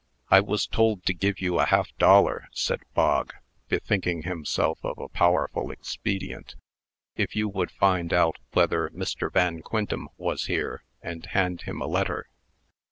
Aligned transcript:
"I 0.31 0.39
was 0.39 0.65
told 0.65 1.05
to 1.05 1.13
give 1.13 1.39
you 1.39 1.59
a 1.59 1.67
half 1.67 1.95
dollar," 1.97 2.47
said 2.53 2.81
Bog, 2.95 3.33
bethinking 3.69 4.23
himself 4.23 4.79
of 4.83 4.97
a 4.97 5.07
powerful 5.07 5.69
expedient, 5.69 6.55
"if 7.15 7.35
you 7.35 7.47
would 7.47 7.69
find 7.69 8.11
out 8.11 8.39
whether 8.53 8.89
Mr. 8.89 9.31
Van 9.31 9.61
Quintem 9.61 10.09
was 10.17 10.45
here, 10.45 10.83
and 11.03 11.27
hand 11.27 11.61
him 11.67 11.83
a 11.83 11.87
letter." 11.87 12.29